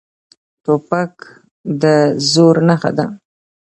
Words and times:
توپک 0.63 1.13
د 1.81 1.83
زور 2.31 2.55
نښه 2.67 2.91
ده. 2.97 3.05